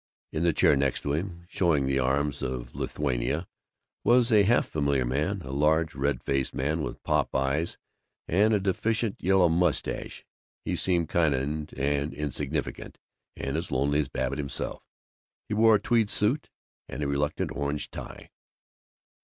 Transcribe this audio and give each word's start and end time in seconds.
In 0.31 0.41
the 0.41 0.51
chair 0.51 0.75
next 0.75 1.01
to 1.01 1.13
him 1.13 1.45
(showing 1.47 1.85
the 1.85 1.99
arms 1.99 2.41
of 2.41 2.73
Lithuania) 2.73 3.47
was 4.03 4.31
a 4.31 4.41
half 4.41 4.67
familiar 4.67 5.05
man, 5.05 5.43
a 5.43 5.51
large 5.51 5.93
red 5.93 6.23
faced 6.23 6.55
man 6.55 6.81
with 6.81 7.03
pop 7.03 7.35
eyes 7.35 7.77
and 8.27 8.51
a 8.51 8.59
deficient 8.59 9.17
yellow 9.19 9.47
mustache. 9.47 10.25
He 10.65 10.75
seemed 10.75 11.09
kind 11.09 11.35
and 11.77 12.13
insignificant, 12.15 12.97
and 13.37 13.55
as 13.55 13.69
lonely 13.69 13.99
as 13.99 14.07
Babbitt 14.07 14.39
himself. 14.39 14.81
He 15.47 15.53
wore 15.53 15.75
a 15.75 15.79
tweed 15.79 16.09
suit 16.09 16.49
and 16.89 17.03
a 17.03 17.07
reluctant 17.07 17.51
orange 17.55 17.91
tie. 17.91 18.31